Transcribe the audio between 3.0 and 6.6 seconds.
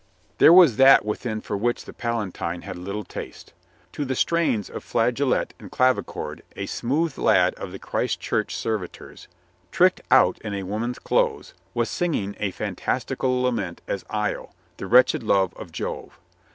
taste. To the strains of flageolet and clavichord